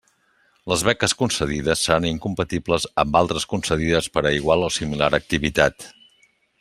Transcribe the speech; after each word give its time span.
Les 0.71 0.83
beques 0.87 1.13
concedides 1.19 1.83
seran 1.89 2.07
incompatibles 2.11 2.87
amb 3.03 3.19
altres 3.21 3.45
concedides 3.53 4.09
per 4.17 4.25
a 4.31 4.33
igual 4.39 4.67
o 4.69 4.71
similar 4.79 5.13
activitat. 5.19 5.91